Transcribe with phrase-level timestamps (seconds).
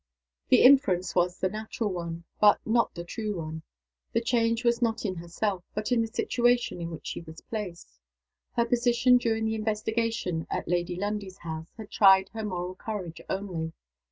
[0.49, 3.61] The inference was the natural one but not the true one.
[4.13, 7.99] The change was not in herself, but in the situation in which she was placed.
[8.53, 13.73] Her position during the investigation at Lady Lundie's house had tried her moral courage only.